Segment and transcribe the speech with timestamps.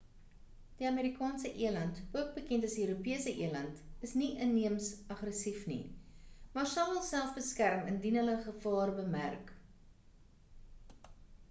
[0.77, 5.79] die amerikaanse eland ook bekend as die europese eland is nie inheems aggressief nie
[6.57, 9.55] maar sal hulself beskerm indien hulle ‘n gevaar bemerk